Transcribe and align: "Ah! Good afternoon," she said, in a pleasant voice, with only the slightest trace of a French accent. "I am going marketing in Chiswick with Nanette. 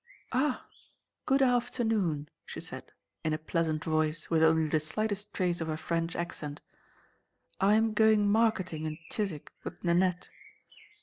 "Ah! 0.31 0.65
Good 1.27 1.43
afternoon," 1.43 2.27
she 2.43 2.59
said, 2.59 2.91
in 3.23 3.33
a 3.33 3.37
pleasant 3.37 3.83
voice, 3.83 4.31
with 4.31 4.41
only 4.41 4.67
the 4.67 4.79
slightest 4.79 5.31
trace 5.31 5.61
of 5.61 5.69
a 5.69 5.77
French 5.77 6.15
accent. 6.15 6.59
"I 7.59 7.75
am 7.75 7.93
going 7.93 8.27
marketing 8.27 8.85
in 8.85 8.97
Chiswick 9.11 9.51
with 9.63 9.83
Nanette. 9.83 10.27